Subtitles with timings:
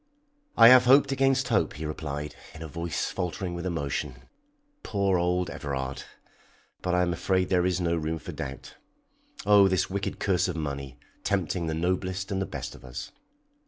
[0.57, 4.23] "I have hoped against hope," he replied, in a voice faltering with emotion.
[4.81, 6.05] "Poor old Everard!
[6.81, 8.77] But I am afraid there is no room for doubt.
[9.45, 13.11] Oh, this wicked curse of money tempting the noblest and the best of us."